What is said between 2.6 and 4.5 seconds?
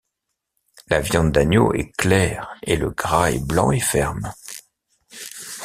et le gras est blanc et ferme.